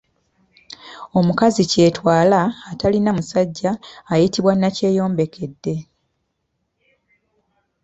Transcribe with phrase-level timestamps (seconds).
[1.19, 3.71] Omukazi kyetwala atalina musajja
[4.13, 5.75] ayitibwa nnakyeyombekedde.